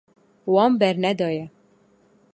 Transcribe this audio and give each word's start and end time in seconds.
Wan 0.53 0.71
bernedaye. 0.79 1.45